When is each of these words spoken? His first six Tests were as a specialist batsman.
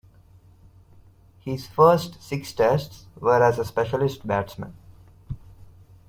His 1.41 1.67
first 1.67 2.23
six 2.23 2.51
Tests 2.53 3.05
were 3.19 3.43
as 3.43 3.59
a 3.59 3.63
specialist 3.65 4.25
batsman. 4.25 4.73